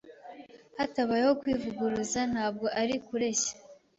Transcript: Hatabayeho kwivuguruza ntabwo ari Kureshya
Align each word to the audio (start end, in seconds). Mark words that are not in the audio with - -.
Hatabayeho 0.77 1.33
kwivuguruza 1.41 2.19
ntabwo 2.31 2.65
ari 2.81 2.95
Kureshya 3.07 3.53